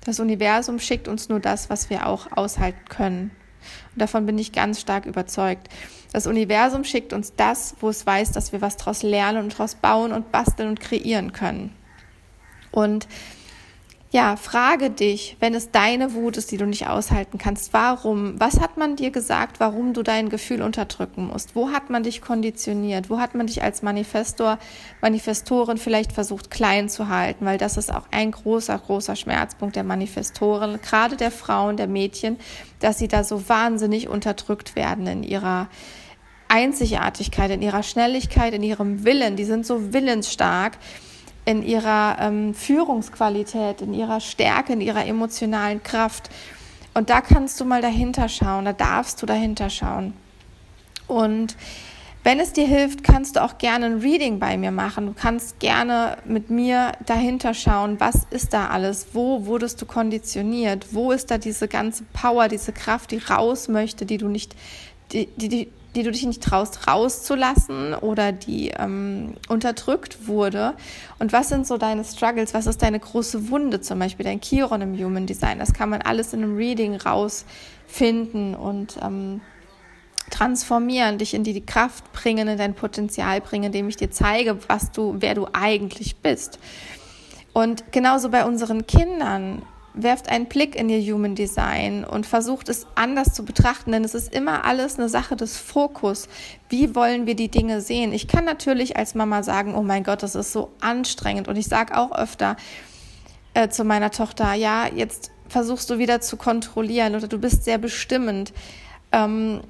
das 0.05 0.21
Universum 0.21 0.79
schickt 0.79 1.09
uns 1.09 1.27
nur 1.27 1.41
das, 1.41 1.69
was 1.69 1.89
wir 1.89 2.07
auch 2.07 2.27
aushalten 2.31 2.85
können. 2.88 3.31
Und 3.93 4.01
davon 4.01 4.25
bin 4.25 4.38
ich 4.38 4.53
ganz 4.53 4.79
stark 4.79 5.05
überzeugt. 5.05 5.67
Das 6.15 6.27
Universum 6.27 6.86
schickt 6.86 7.12
uns 7.12 7.34
das, 7.36 7.75
wo 7.81 7.89
es 7.89 8.05
weiß, 8.05 8.31
dass 8.31 8.53
wir 8.53 8.62
was 8.62 8.77
daraus 8.77 9.03
lernen 9.03 9.43
und 9.43 9.51
daraus 9.51 9.75
bauen 9.75 10.13
und 10.13 10.31
basteln 10.31 10.69
und 10.69 10.79
kreieren 10.79 11.34
können. 11.34 11.75
Und 12.72 13.05
ja, 14.12 14.38
frage 14.38 14.91
dich, 14.91 15.36
wenn 15.41 15.53
es 15.53 15.72
deine 15.72 16.13
Wut 16.13 16.38
ist, 16.38 16.50
die 16.50 16.55
du 16.55 16.65
nicht 16.65 16.88
aushalten 16.88 17.38
kannst, 17.38 17.74
warum? 17.74 18.39
Was 18.39 18.62
hat 18.62 18.77
man 18.77 18.95
dir 18.95 19.12
gesagt, 19.12 19.60
warum 19.60 19.91
du 19.91 20.03
dein 20.03 20.29
Gefühl 20.29 20.62
unterdrücken 20.62 21.27
musst? 21.27 21.53
Wo 21.53 21.72
hat 21.72 21.89
man 21.89 22.03
dich 22.03 22.22
konditioniert? 22.22 23.10
Wo 23.10 23.19
hat 23.19 23.36
man 23.36 23.48
dich 23.48 23.62
als 23.62 23.81
Manifestor, 23.81 24.57
Manifestorin 25.01 25.77
vielleicht 25.77 26.13
versucht 26.13 26.50
klein 26.50 26.88
zu 26.88 27.10
halten? 27.10 27.45
Weil 27.45 27.57
das 27.57 27.75
ist 27.75 27.93
auch 27.93 28.07
ein 28.12 28.31
großer, 28.31 28.79
großer 28.79 29.17
Schmerzpunkt 29.17 29.75
der 29.75 29.84
Manifestoren, 29.84 30.79
gerade 30.81 31.17
der 31.17 31.31
Frauen, 31.31 31.75
der 31.75 31.88
Mädchen, 31.88 32.38
dass 32.79 33.00
sie 33.00 33.10
da 33.10 33.25
so 33.25 33.50
wahnsinnig 33.50 34.07
unterdrückt 34.07 34.77
werden 34.77 35.07
in 35.07 35.24
ihrer 35.24 35.67
Einzigartigkeit, 36.55 37.51
in 37.51 37.62
ihrer 37.62 37.83
Schnelligkeit, 37.83 38.53
in 38.53 38.63
ihrem 38.63 39.03
Willen. 39.03 39.35
Die 39.35 39.43
sind 39.43 39.65
so 39.65 39.91
willensstark 39.91 40.77
in 41.43 41.62
ihrer 41.62 42.17
ähm, 42.21 42.53
Führungsqualität, 42.53 43.81
in 43.81 43.93
ihrer 43.93 44.21
Stärke, 44.21 44.71
in 44.71 44.79
ihrer 44.79 45.05
emotionalen 45.05 45.83
Kraft. 45.83 46.29
Und 46.93 47.09
da 47.09 47.19
kannst 47.19 47.59
du 47.59 47.65
mal 47.65 47.81
dahinter 47.81 48.29
schauen, 48.29 48.63
da 48.63 48.71
darfst 48.71 49.21
du 49.21 49.25
dahinter 49.25 49.69
schauen. 49.69 50.13
Und 51.07 51.57
wenn 52.24 52.39
es 52.39 52.53
dir 52.53 52.65
hilft, 52.65 53.03
kannst 53.03 53.35
du 53.35 53.43
auch 53.43 53.57
gerne 53.57 53.88
ein 53.88 54.00
Reading 54.00 54.39
bei 54.39 54.57
mir 54.57 54.71
machen. 54.71 55.07
Du 55.07 55.13
kannst 55.13 55.59
gerne 55.59 56.17
mit 56.25 56.50
mir 56.50 56.93
dahinter 57.05 57.53
schauen, 57.53 58.00
was 58.00 58.25
ist 58.31 58.53
da 58.53 58.69
alles? 58.69 59.07
Wo 59.12 59.45
wurdest 59.45 59.81
du 59.81 59.85
konditioniert? 59.85 60.88
Wo 60.91 61.12
ist 61.12 61.29
da 61.29 61.38
diese 61.38 61.67
ganze 61.67 62.03
Power, 62.13 62.47
diese 62.47 62.71
Kraft, 62.71 63.12
die 63.12 63.17
raus 63.17 63.67
möchte, 63.67 64.05
die 64.05 64.17
du 64.17 64.29
nicht, 64.29 64.55
die, 65.12 65.27
die, 65.35 65.67
die 65.96 66.04
du 66.04 66.12
dich 66.12 66.25
nicht 66.25 66.44
traust 66.44 66.88
rauszulassen 66.88 67.94
oder 67.94 68.32
die 68.32 68.70
ähm, 68.70 69.36
unterdrückt 69.48 70.28
wurde? 70.28 70.75
Und 71.20 71.34
was 71.34 71.50
sind 71.50 71.66
so 71.66 71.78
deine 71.78 72.04
Struggles? 72.04 72.54
Was 72.54 72.68
ist 72.68 72.82
deine 72.82 73.00
große 73.00 73.50
Wunde 73.50 73.82
zum 73.82 74.00
Beispiel, 74.00 74.25
dein 74.25 74.42
Chiron 74.42 74.82
im 74.82 74.98
Human 74.98 75.25
Design? 75.25 75.60
Das 75.60 75.74
kann 75.74 75.90
man 75.90 76.02
alles 76.02 76.34
in 76.34 76.44
einem 76.44 76.58
Reading 76.58 76.96
rausfinden 76.96 78.56
und 78.56 78.98
ähm, 79.02 79.42
transformieren, 80.30 81.18
dich 81.18 81.34
in 81.34 81.44
die, 81.44 81.66
Kraft 81.66 82.12
bringen, 82.12 82.48
in 82.48 82.58
dein 82.58 82.74
Potenzial 82.74 83.42
bringen, 83.42 83.66
indem 83.66 83.90
ich 83.90 83.96
dir 83.96 84.12
zeige, 84.12 84.58
was 84.68 84.92
du, 84.92 85.16
wer 85.20 85.36
du 85.36 85.48
eigentlich 85.54 86.18
bist. 86.18 86.60
Und 87.54 87.92
genauso 87.92 88.30
bei 88.30 88.46
unseren 88.46 88.86
Kindern 88.86 89.62
werft 89.96 90.30
einen 90.30 90.48
Blick 90.48 90.75
in 90.75 90.90
ihr 90.90 91.02
Human 91.14 91.36
Design 91.36 92.04
und 92.04 92.25
versucht 92.25 92.70
es 92.70 92.86
anders 92.96 93.34
zu 93.34 93.46
betrachten, 93.46 93.92
denn 93.92 94.04
es 94.04 94.14
ist 94.14 94.34
immer 94.34 94.66
alles 94.66 95.00
eine 95.00 95.10
Sache 95.10 95.36
des 95.36 95.58
Fokus. 95.58 96.28
Wie 96.70 96.96
wollen 96.96 97.25
wir 97.25 97.36
die 97.36 97.50
Dinge 97.50 97.82
sehen? 97.82 98.14
Ich 98.14 98.28
kann 98.28 98.46
natürlich 98.46 98.98
als 98.98 99.16
Mama 99.16 99.42
sagen, 99.42 99.74
oh 99.74 99.82
mein 99.82 100.04
Gott, 100.04 100.22
das 100.22 100.36
ist 100.36 100.52
so 100.52 100.72
anstrengend. 100.82 101.48
Und 101.48 101.56
ich 101.56 101.68
sage 101.68 101.98
auch 101.98 102.12
öfter 102.12 102.58
äh, 103.54 103.70
zu 103.70 103.84
meiner 103.86 104.12
Tochter, 104.12 104.54
ja, 104.54 104.88
jetzt 104.88 105.32
versuchst 105.48 105.90
du 105.90 105.98
wieder 105.98 106.22
zu 106.22 106.38
kontrollieren 106.38 107.16
oder 107.16 107.28
du 107.28 107.38
bist 107.38 107.64
sehr 107.64 107.78
bestimmend. 107.78 108.54
Ähm, 109.12 109.62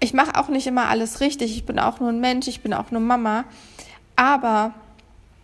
ich 0.00 0.14
mache 0.14 0.38
auch 0.38 0.48
nicht 0.48 0.66
immer 0.66 0.88
alles 0.88 1.20
richtig. 1.20 1.56
Ich 1.56 1.64
bin 1.64 1.78
auch 1.78 2.00
nur 2.00 2.10
ein 2.10 2.20
Mensch, 2.20 2.48
ich 2.48 2.60
bin 2.60 2.74
auch 2.74 2.90
nur 2.90 3.00
Mama. 3.00 3.44
Aber 4.16 4.74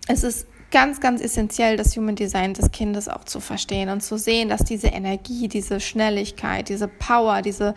es 0.06 0.22
ist 0.22 0.46
ganz, 0.70 1.00
ganz 1.00 1.20
essentiell, 1.20 1.76
das 1.76 1.96
Human 1.96 2.16
Design 2.16 2.54
des 2.54 2.70
Kindes 2.70 3.08
auch 3.08 3.24
zu 3.24 3.40
verstehen 3.40 3.88
und 3.88 4.02
zu 4.02 4.18
sehen, 4.18 4.48
dass 4.48 4.64
diese 4.64 4.88
Energie, 4.88 5.48
diese 5.48 5.80
Schnelligkeit, 5.80 6.68
diese 6.68 6.88
Power, 6.88 7.42
diese 7.42 7.74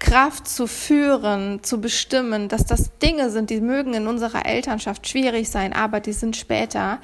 Kraft 0.00 0.48
zu 0.48 0.66
führen, 0.66 1.62
zu 1.62 1.80
bestimmen, 1.80 2.48
dass 2.48 2.64
das 2.64 2.98
Dinge 2.98 3.30
sind, 3.30 3.50
die 3.50 3.60
mögen 3.60 3.94
in 3.94 4.08
unserer 4.08 4.46
Elternschaft 4.46 5.06
schwierig 5.06 5.50
sein, 5.50 5.72
aber 5.72 6.00
die 6.00 6.12
sind 6.12 6.36
später. 6.36 6.98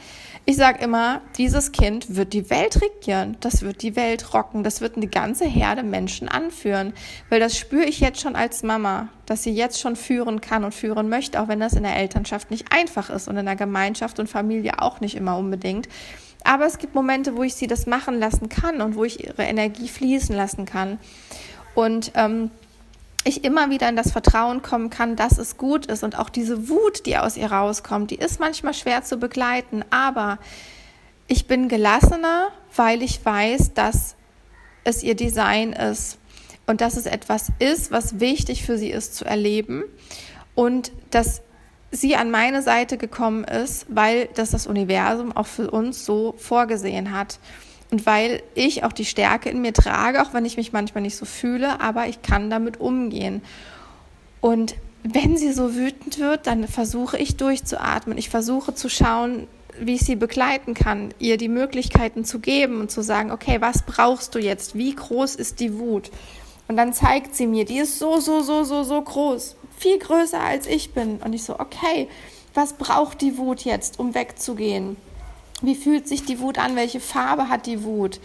Ich 0.47 0.57
sage 0.57 0.83
immer, 0.83 1.21
dieses 1.37 1.73
Kind 1.73 2.17
wird 2.17 2.33
die 2.33 2.51
Welt 2.51 2.81
regieren, 2.81 3.37
das 3.41 3.63
wird 3.63 3.83
die 3.83 3.97
Welt 3.97 4.33
rocken, 4.33 4.65
das 4.65 4.81
wird 4.81 4.97
eine 4.97 5.09
ganze 5.09 5.45
Herde 5.45 5.83
Menschen 5.83 6.29
anführen, 6.29 6.95
weil 7.29 7.39
das 7.39 7.57
spüre 7.57 7.85
ich 7.85 8.01
jetzt 8.01 8.21
schon 8.21 8.35
als 8.35 8.63
Mama, 8.63 9.09
dass 9.27 9.43
sie 9.43 9.53
jetzt 9.53 9.79
schon 9.79 9.95
führen 9.95 10.41
kann 10.41 10.65
und 10.65 10.75
führen 10.75 11.09
möchte, 11.09 11.41
auch 11.41 11.49
wenn 11.49 11.61
das 11.61 11.75
in 11.75 11.83
der 11.83 11.97
Elternschaft 11.97 12.51
nicht 12.51 12.73
einfach 12.73 13.11
ist 13.11 13.29
und 13.29 13.37
in 13.37 13.47
der 13.47 13.57
Gemeinschaft 13.57 14.19
und 14.19 14.29
Familie 14.29 14.81
auch 14.81 15.01
nicht 15.01 15.17
immer 15.17 15.37
unbedingt. 15.37 15.89
Aber 16.45 16.65
es 16.65 16.79
gibt 16.79 16.95
Momente, 16.95 17.37
wo 17.37 17.43
ich 17.43 17.55
sie 17.55 17.67
das 17.67 17.87
machen 17.87 18.19
lassen 18.19 18.49
kann 18.49 18.81
und 18.81 18.95
wo 18.95 19.05
ich 19.05 19.25
ihre 19.25 19.43
Energie 19.43 19.89
fließen 19.89 20.35
lassen 20.35 20.65
kann. 20.65 20.99
Und 21.75 22.13
ähm, 22.15 22.51
ich 23.27 23.45
immer 23.45 23.71
wieder 23.71 23.89
in 23.89 23.97
das 23.97 24.13
Vertrauen 24.13 24.63
kommen 24.63 24.89
kann, 24.89 25.17
dass 25.17 25.39
es 25.39 25.57
gut 25.57 25.87
ist. 25.87 26.05
Und 26.05 26.19
auch 26.19 26.29
diese 26.29 26.69
Wut, 26.69 27.07
die 27.07 27.19
aus 27.19 27.37
ihr 27.37 27.51
rauskommt, 27.51 28.11
die 28.11 28.17
ist 28.17 28.41
manchmal 28.41 28.75
schwer 28.75 29.03
zu 29.03 29.17
begleiten. 29.17 29.85
Aber 29.91 30.39
ich 31.27 31.47
bin 31.47 31.69
gelassener, 31.69 32.49
weil 32.75 33.03
ich 33.03 33.25
weiß, 33.25 33.75
dass 33.75 34.15
es 34.85 35.03
ihr 35.03 35.17
Design 35.17 35.73
ist 35.73 36.19
und 36.67 36.81
dass 36.81 36.97
es 36.97 37.07
etwas 37.07 37.49
ist, 37.59 37.91
was 37.91 38.21
wichtig 38.21 38.65
für 38.65 38.79
sie 38.79 38.91
ist 38.91 39.17
zu 39.17 39.25
erleben. 39.25 39.83
Und 40.55 40.93
dass 41.11 41.43
sie 41.91 42.17
an 42.17 42.31
meine 42.31 42.63
Seite 42.63 42.97
gekommen 42.97 43.45
ist, 43.45 43.87
weil 43.89 44.29
das 44.35 44.51
das 44.51 44.67
Universum 44.67 45.37
auch 45.37 45.47
für 45.47 45.71
uns 45.71 46.05
so 46.05 46.35
vorgesehen 46.39 47.13
hat. 47.13 47.39
Und 47.91 48.05
weil 48.05 48.43
ich 48.55 48.85
auch 48.85 48.93
die 48.93 49.05
Stärke 49.05 49.49
in 49.49 49.61
mir 49.61 49.73
trage, 49.73 50.23
auch 50.23 50.35
wenn 50.35 50.45
ich 50.45 50.57
mich 50.57 50.73
manchmal 50.73 51.03
nicht 51.03 51.17
so 51.17 51.25
fühle, 51.25 51.81
aber 51.81 52.09
ich 52.09 52.23
kann 52.23 52.51
damit 52.51 52.81
umgehen. 52.81 53.43
Und 54.41 54.75
wenn 55.03 55.37
sie 55.37 55.53
so 55.53 55.75
wütend 55.75 56.19
wird, 56.19 56.47
dann 56.47 56.67
versuche 56.67 57.17
ich 57.17 57.37
durchzuatmen. 57.37 58.19
Ich 58.19 58.29
versuche 58.29 58.75
zu 58.75 58.89
schauen, 58.89 59.47
wie 59.79 59.95
ich 59.95 60.01
sie 60.01 60.17
begleiten 60.17 60.75
kann, 60.75 61.15
ihr 61.19 61.37
die 61.37 61.49
Möglichkeiten 61.49 62.25
zu 62.25 62.41
geben 62.41 62.81
und 62.81 62.91
zu 62.91 63.03
sagen, 63.03 63.31
okay, 63.31 63.61
was 63.61 63.83
brauchst 63.83 64.35
du 64.35 64.39
jetzt? 64.39 64.75
Wie 64.75 64.95
groß 64.95 65.35
ist 65.35 65.61
die 65.61 65.79
Wut? 65.79 66.11
Und 66.69 66.77
dann 66.77 66.93
zeigt 66.93 67.35
sie 67.37 67.47
mir, 67.47 67.65
die 67.65 67.79
ist 67.79 67.99
so, 67.99 68.19
so, 68.19 68.41
so, 68.41 68.65
so, 68.65 68.83
so 68.83 69.01
groß, 69.01 69.57
viel 69.79 69.99
größer 69.99 70.41
als 70.41 70.67
ich 70.67 70.93
bin. 70.93 71.19
Und 71.19 71.33
ich 71.35 71.45
so, 71.45 71.61
okay, 71.61 72.09
was 72.55 72.73
braucht 72.73 73.21
die 73.21 73.39
Wut 73.39 73.61
jetzt, 73.61 73.99
um 73.99 74.15
wegzugehen? 74.15 74.97
Wie 75.63 75.75
fühlt 75.75 76.07
sich 76.07 76.25
die 76.25 76.41
Wut 76.41 76.59
an? 76.59 76.77
Welche 76.77 77.01
Farbe 77.01 77.49
hat 77.49 77.67
die 77.67 77.83
Wut? 77.83 78.21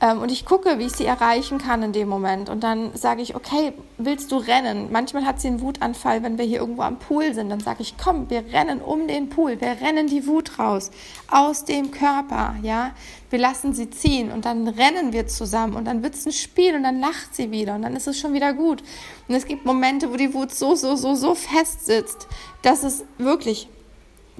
Ähm, 0.00 0.22
und 0.22 0.32
ich 0.32 0.46
gucke, 0.46 0.78
wie 0.78 0.86
ich 0.86 0.92
sie 0.92 1.04
erreichen 1.04 1.58
kann 1.58 1.82
in 1.82 1.92
dem 1.92 2.08
Moment. 2.08 2.48
Und 2.48 2.62
dann 2.64 2.96
sage 2.96 3.20
ich, 3.20 3.34
okay, 3.34 3.74
willst 3.98 4.32
du 4.32 4.36
rennen? 4.36 4.88
Manchmal 4.90 5.26
hat 5.26 5.40
sie 5.40 5.48
einen 5.48 5.60
Wutanfall, 5.60 6.22
wenn 6.22 6.38
wir 6.38 6.44
hier 6.46 6.60
irgendwo 6.60 6.82
am 6.82 6.98
Pool 6.98 7.34
sind. 7.34 7.50
Dann 7.50 7.60
sage 7.60 7.82
ich, 7.82 7.96
komm, 7.98 8.30
wir 8.30 8.44
rennen 8.52 8.80
um 8.80 9.06
den 9.06 9.28
Pool. 9.28 9.60
Wir 9.60 9.76
rennen 9.80 10.06
die 10.06 10.26
Wut 10.26 10.58
raus 10.58 10.90
aus 11.30 11.64
dem 11.64 11.90
Körper. 11.90 12.56
Ja, 12.62 12.92
wir 13.28 13.38
lassen 13.38 13.74
sie 13.74 13.90
ziehen 13.90 14.32
und 14.32 14.46
dann 14.46 14.66
rennen 14.66 15.12
wir 15.12 15.26
zusammen 15.28 15.76
und 15.76 15.84
dann 15.84 16.02
wird 16.02 16.14
es 16.14 16.26
ein 16.26 16.32
Spiel 16.32 16.74
und 16.74 16.82
dann 16.82 16.98
lacht 16.98 17.36
sie 17.36 17.50
wieder 17.50 17.74
und 17.74 17.82
dann 17.82 17.94
ist 17.94 18.08
es 18.08 18.18
schon 18.18 18.32
wieder 18.32 18.54
gut. 18.54 18.82
Und 19.28 19.34
es 19.34 19.46
gibt 19.46 19.66
Momente, 19.66 20.10
wo 20.10 20.16
die 20.16 20.32
Wut 20.32 20.52
so, 20.52 20.74
so, 20.74 20.96
so, 20.96 21.14
so 21.14 21.34
fest 21.34 21.84
sitzt, 21.84 22.26
dass 22.62 22.82
es 22.82 23.04
wirklich 23.18 23.68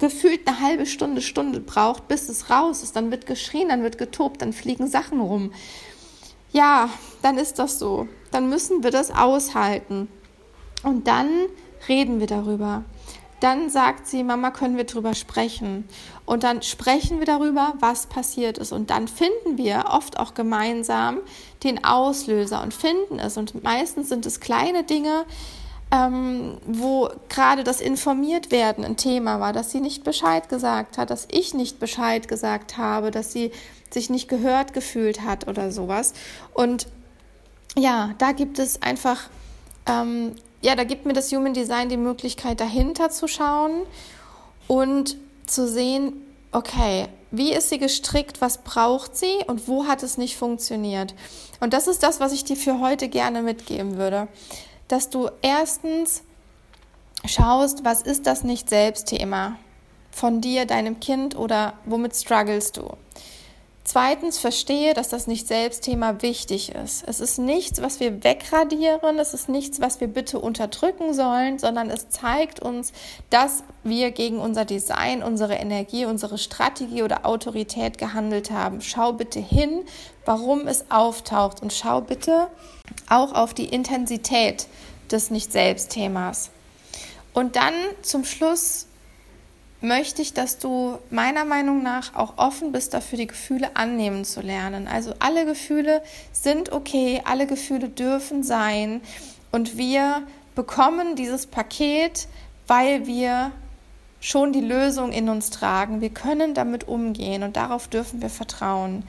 gefühlt 0.00 0.48
eine 0.48 0.60
halbe 0.60 0.86
Stunde, 0.86 1.20
Stunde 1.20 1.60
braucht, 1.60 2.08
bis 2.08 2.28
es 2.28 2.50
raus 2.50 2.82
ist. 2.82 2.96
Dann 2.96 3.10
wird 3.10 3.26
geschrien, 3.26 3.68
dann 3.68 3.82
wird 3.82 3.98
getobt, 3.98 4.42
dann 4.42 4.52
fliegen 4.52 4.88
Sachen 4.88 5.20
rum. 5.20 5.52
Ja, 6.52 6.90
dann 7.22 7.38
ist 7.38 7.58
das 7.60 7.78
so. 7.78 8.08
Dann 8.32 8.48
müssen 8.48 8.82
wir 8.82 8.90
das 8.90 9.10
aushalten. 9.12 10.08
Und 10.82 11.06
dann 11.06 11.28
reden 11.88 12.18
wir 12.18 12.26
darüber. 12.26 12.84
Dann 13.40 13.70
sagt 13.70 14.06
sie, 14.06 14.22
Mama, 14.22 14.50
können 14.50 14.76
wir 14.76 14.84
darüber 14.84 15.14
sprechen? 15.14 15.88
Und 16.26 16.42
dann 16.42 16.60
sprechen 16.62 17.18
wir 17.18 17.26
darüber, 17.26 17.74
was 17.80 18.06
passiert 18.06 18.58
ist. 18.58 18.72
Und 18.72 18.90
dann 18.90 19.08
finden 19.08 19.56
wir 19.56 19.86
oft 19.88 20.18
auch 20.18 20.34
gemeinsam 20.34 21.18
den 21.64 21.84
Auslöser 21.84 22.62
und 22.62 22.74
finden 22.74 23.18
es. 23.18 23.36
Und 23.38 23.62
meistens 23.62 24.10
sind 24.10 24.26
es 24.26 24.40
kleine 24.40 24.84
Dinge, 24.84 25.24
ähm, 25.90 26.58
wo 26.66 27.10
gerade 27.28 27.64
das 27.64 27.80
informiert 27.80 28.52
werden 28.52 28.84
ein 28.84 28.96
Thema 28.96 29.40
war, 29.40 29.52
dass 29.52 29.70
sie 29.70 29.80
nicht 29.80 30.04
Bescheid 30.04 30.48
gesagt 30.48 30.98
hat, 30.98 31.10
dass 31.10 31.26
ich 31.30 31.52
nicht 31.52 31.80
Bescheid 31.80 32.28
gesagt 32.28 32.76
habe, 32.76 33.10
dass 33.10 33.32
sie 33.32 33.50
sich 33.90 34.08
nicht 34.08 34.28
gehört 34.28 34.72
gefühlt 34.72 35.22
hat 35.22 35.48
oder 35.48 35.72
sowas. 35.72 36.12
Und 36.54 36.86
ja, 37.76 38.14
da 38.18 38.32
gibt 38.32 38.60
es 38.60 38.82
einfach, 38.82 39.28
ähm, 39.86 40.36
ja, 40.62 40.76
da 40.76 40.84
gibt 40.84 41.06
mir 41.06 41.12
das 41.12 41.32
Human 41.32 41.54
Design 41.54 41.88
die 41.88 41.96
Möglichkeit, 41.96 42.60
dahinter 42.60 43.10
zu 43.10 43.26
schauen 43.26 43.82
und 44.68 45.16
zu 45.46 45.66
sehen, 45.66 46.12
okay, 46.52 47.08
wie 47.32 47.52
ist 47.52 47.68
sie 47.68 47.78
gestrickt, 47.78 48.40
was 48.40 48.58
braucht 48.58 49.16
sie 49.16 49.44
und 49.46 49.66
wo 49.66 49.86
hat 49.86 50.04
es 50.04 50.18
nicht 50.18 50.36
funktioniert. 50.36 51.14
Und 51.60 51.72
das 51.72 51.88
ist 51.88 52.02
das, 52.04 52.20
was 52.20 52.32
ich 52.32 52.44
dir 52.44 52.56
für 52.56 52.80
heute 52.80 53.08
gerne 53.08 53.42
mitgeben 53.42 53.96
würde 53.96 54.28
dass 54.90 55.08
du 55.08 55.30
erstens 55.40 56.22
schaust, 57.24 57.84
was 57.84 58.02
ist 58.02 58.26
das 58.26 58.42
Nicht-Selbst-Thema 58.44 59.56
von 60.10 60.40
dir, 60.40 60.66
deinem 60.66 60.98
Kind 60.98 61.36
oder 61.36 61.74
womit 61.84 62.16
struggles 62.16 62.72
du. 62.72 62.90
Zweitens 63.92 64.38
verstehe, 64.38 64.94
dass 64.94 65.08
das 65.08 65.26
Nicht-Selbst-Thema 65.26 66.22
wichtig 66.22 66.72
ist. 66.72 67.02
Es 67.08 67.18
ist 67.18 67.40
nichts, 67.40 67.82
was 67.82 67.98
wir 67.98 68.22
wegradieren, 68.22 69.18
es 69.18 69.34
ist 69.34 69.48
nichts, 69.48 69.80
was 69.80 70.00
wir 70.00 70.06
bitte 70.06 70.38
unterdrücken 70.38 71.12
sollen, 71.12 71.58
sondern 71.58 71.90
es 71.90 72.08
zeigt 72.08 72.60
uns, 72.60 72.92
dass 73.30 73.64
wir 73.82 74.12
gegen 74.12 74.38
unser 74.38 74.64
Design, 74.64 75.24
unsere 75.24 75.54
Energie, 75.54 76.04
unsere 76.04 76.38
Strategie 76.38 77.02
oder 77.02 77.26
Autorität 77.26 77.98
gehandelt 77.98 78.52
haben. 78.52 78.80
Schau 78.80 79.12
bitte 79.12 79.40
hin, 79.40 79.82
warum 80.24 80.68
es 80.68 80.88
auftaucht 80.92 81.60
und 81.60 81.72
schau 81.72 82.00
bitte 82.00 82.46
auch 83.08 83.32
auf 83.32 83.54
die 83.54 83.70
Intensität 83.70 84.68
des 85.10 85.32
Nicht-Selbst-Themas. 85.32 86.50
Und 87.34 87.56
dann 87.56 87.74
zum 88.02 88.24
Schluss 88.24 88.86
möchte 89.80 90.22
ich, 90.22 90.34
dass 90.34 90.58
du 90.58 90.98
meiner 91.10 91.44
Meinung 91.44 91.82
nach 91.82 92.14
auch 92.14 92.36
offen 92.36 92.72
bist 92.72 92.92
dafür, 92.94 93.18
die 93.18 93.26
Gefühle 93.26 93.76
annehmen 93.76 94.24
zu 94.24 94.40
lernen. 94.40 94.88
Also 94.88 95.14
alle 95.18 95.46
Gefühle 95.46 96.02
sind 96.32 96.72
okay, 96.72 97.22
alle 97.24 97.46
Gefühle 97.46 97.88
dürfen 97.88 98.42
sein 98.42 99.00
und 99.52 99.76
wir 99.76 100.22
bekommen 100.54 101.16
dieses 101.16 101.46
Paket, 101.46 102.28
weil 102.66 103.06
wir 103.06 103.52
schon 104.20 104.52
die 104.52 104.60
Lösung 104.60 105.12
in 105.12 105.28
uns 105.28 105.50
tragen. 105.50 106.00
Wir 106.02 106.10
können 106.10 106.52
damit 106.54 106.86
umgehen 106.86 107.42
und 107.42 107.56
darauf 107.56 107.88
dürfen 107.88 108.20
wir 108.20 108.28
vertrauen. 108.28 109.02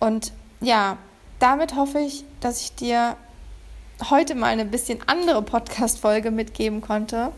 Und 0.00 0.32
ja, 0.60 0.96
damit 1.38 1.76
hoffe 1.76 1.98
ich, 1.98 2.24
dass 2.40 2.62
ich 2.62 2.74
dir 2.74 3.16
heute 4.08 4.34
mal 4.34 4.46
eine 4.46 4.64
bisschen 4.64 4.98
andere 5.06 5.42
Podcast-Folge 5.42 6.30
mitgeben 6.30 6.80
konnte. 6.80 7.32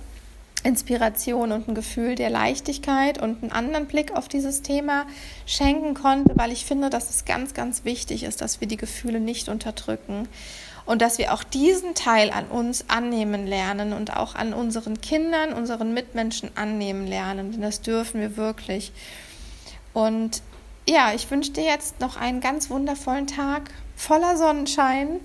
Inspiration 0.66 1.52
und 1.52 1.68
ein 1.68 1.74
Gefühl 1.74 2.16
der 2.16 2.28
Leichtigkeit 2.28 3.22
und 3.22 3.42
einen 3.42 3.52
anderen 3.52 3.86
Blick 3.86 4.12
auf 4.12 4.28
dieses 4.28 4.62
Thema 4.62 5.06
schenken 5.46 5.94
konnte, 5.94 6.32
weil 6.34 6.50
ich 6.50 6.66
finde, 6.66 6.90
dass 6.90 7.08
es 7.08 7.24
ganz, 7.24 7.54
ganz 7.54 7.84
wichtig 7.84 8.24
ist, 8.24 8.40
dass 8.40 8.60
wir 8.60 8.68
die 8.68 8.76
Gefühle 8.76 9.20
nicht 9.20 9.48
unterdrücken 9.48 10.28
und 10.84 11.02
dass 11.02 11.18
wir 11.18 11.32
auch 11.32 11.44
diesen 11.44 11.94
Teil 11.94 12.30
an 12.30 12.46
uns 12.46 12.88
annehmen 12.88 13.46
lernen 13.46 13.92
und 13.92 14.16
auch 14.16 14.34
an 14.34 14.52
unseren 14.52 15.00
Kindern, 15.00 15.52
unseren 15.52 15.94
Mitmenschen 15.94 16.50
annehmen 16.56 17.06
lernen, 17.06 17.52
denn 17.52 17.62
das 17.62 17.80
dürfen 17.80 18.20
wir 18.20 18.36
wirklich. 18.36 18.92
Und 19.94 20.42
ja, 20.88 21.12
ich 21.14 21.30
wünsche 21.30 21.52
dir 21.52 21.64
jetzt 21.64 22.00
noch 22.00 22.16
einen 22.16 22.40
ganz 22.40 22.70
wundervollen 22.70 23.26
Tag 23.26 23.70
voller 23.96 24.36
Sonnenschein 24.36 25.20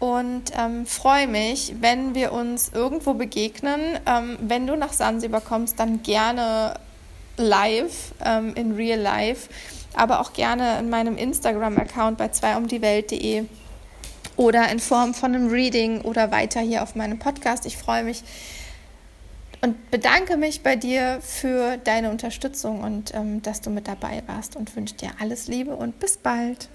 und 0.00 0.52
ähm, 0.56 0.86
freue 0.86 1.26
mich, 1.26 1.74
wenn 1.80 2.14
wir 2.14 2.32
uns 2.32 2.70
irgendwo 2.72 3.14
begegnen. 3.14 3.98
Ähm, 4.06 4.38
wenn 4.40 4.66
du 4.66 4.76
nach 4.76 4.92
Sansibar 4.92 5.40
kommst, 5.40 5.80
dann 5.80 6.02
gerne 6.02 6.74
live, 7.36 8.12
ähm, 8.24 8.54
in 8.54 8.72
real 8.72 9.00
life, 9.00 9.48
aber 9.94 10.20
auch 10.20 10.32
gerne 10.32 10.78
in 10.78 10.90
meinem 10.90 11.16
Instagram-Account 11.16 12.18
bei 12.18 12.28
zweiumdiewelt.de 12.28 13.44
oder 14.36 14.70
in 14.70 14.78
Form 14.78 15.14
von 15.14 15.34
einem 15.34 15.48
Reading 15.48 16.02
oder 16.02 16.30
weiter 16.30 16.60
hier 16.60 16.82
auf 16.82 16.94
meinem 16.94 17.18
Podcast. 17.18 17.66
Ich 17.66 17.76
freue 17.76 18.04
mich 18.04 18.22
und 19.60 19.90
bedanke 19.90 20.36
mich 20.36 20.62
bei 20.62 20.76
dir 20.76 21.18
für 21.20 21.76
deine 21.78 22.10
Unterstützung 22.10 22.82
und 22.82 23.12
ähm, 23.14 23.42
dass 23.42 23.60
du 23.60 23.70
mit 23.70 23.88
dabei 23.88 24.22
warst 24.26 24.54
und 24.54 24.74
wünsche 24.76 24.94
dir 24.94 25.10
alles 25.18 25.48
Liebe 25.48 25.74
und 25.74 25.98
bis 25.98 26.16
bald. 26.16 26.68